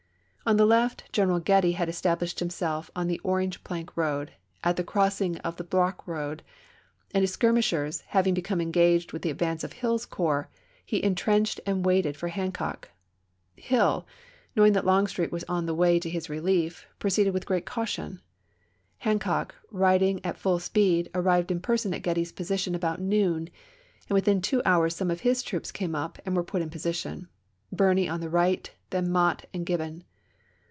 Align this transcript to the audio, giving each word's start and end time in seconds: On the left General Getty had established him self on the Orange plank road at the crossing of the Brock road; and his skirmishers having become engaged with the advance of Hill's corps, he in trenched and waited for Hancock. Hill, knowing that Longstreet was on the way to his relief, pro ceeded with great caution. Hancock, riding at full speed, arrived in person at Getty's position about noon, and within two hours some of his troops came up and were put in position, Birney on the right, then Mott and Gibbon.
On 0.43 0.57
the 0.57 0.65
left 0.65 1.09
General 1.13 1.39
Getty 1.39 1.73
had 1.73 1.87
established 1.87 2.41
him 2.41 2.49
self 2.49 2.89
on 2.95 3.05
the 3.07 3.21
Orange 3.23 3.63
plank 3.63 3.95
road 3.95 4.33
at 4.65 4.75
the 4.75 4.83
crossing 4.83 5.37
of 5.41 5.55
the 5.55 5.63
Brock 5.63 6.05
road; 6.07 6.41
and 7.13 7.21
his 7.21 7.31
skirmishers 7.31 8.01
having 8.07 8.33
become 8.33 8.59
engaged 8.59 9.13
with 9.13 9.21
the 9.21 9.29
advance 9.29 9.63
of 9.63 9.71
Hill's 9.71 10.05
corps, 10.07 10.49
he 10.83 10.97
in 10.97 11.13
trenched 11.15 11.61
and 11.65 11.85
waited 11.85 12.17
for 12.17 12.27
Hancock. 12.29 12.89
Hill, 13.55 14.05
knowing 14.55 14.73
that 14.73 14.85
Longstreet 14.85 15.31
was 15.31 15.43
on 15.45 15.67
the 15.67 15.75
way 15.75 15.99
to 15.99 16.09
his 16.09 16.27
relief, 16.29 16.85
pro 16.99 17.11
ceeded 17.11 17.33
with 17.33 17.45
great 17.45 17.67
caution. 17.67 18.19
Hancock, 18.97 19.53
riding 19.69 20.25
at 20.25 20.37
full 20.39 20.57
speed, 20.59 21.09
arrived 21.13 21.51
in 21.51 21.61
person 21.61 21.93
at 21.93 22.01
Getty's 22.01 22.31
position 22.31 22.73
about 22.75 22.99
noon, 22.99 23.47
and 24.09 24.15
within 24.15 24.41
two 24.41 24.61
hours 24.65 24.95
some 24.95 25.11
of 25.11 25.21
his 25.21 25.43
troops 25.43 25.71
came 25.71 25.93
up 25.95 26.17
and 26.25 26.35
were 26.35 26.43
put 26.43 26.63
in 26.63 26.71
position, 26.71 27.29
Birney 27.71 28.09
on 28.09 28.21
the 28.21 28.29
right, 28.29 28.69
then 28.89 29.09
Mott 29.11 29.45
and 29.53 29.67
Gibbon. 29.67 30.03